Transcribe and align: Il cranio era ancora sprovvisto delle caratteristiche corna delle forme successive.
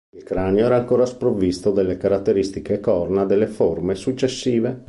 Il 0.15 0.23
cranio 0.23 0.65
era 0.65 0.77
ancora 0.77 1.05
sprovvisto 1.05 1.69
delle 1.69 1.95
caratteristiche 1.95 2.79
corna 2.79 3.23
delle 3.23 3.45
forme 3.45 3.93
successive. 3.93 4.79